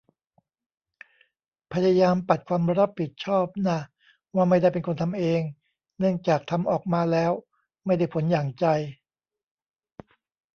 [1.73, 3.79] พยายามปัดความรับผิดชอบน่ะ
[4.35, 5.41] ว่าไม่ได้เป็นคนทำเอง
[5.99, 7.31] เนื่องจากทำออกมาแล้ว
[7.85, 8.65] ไม่ได้ผลอย่างใจ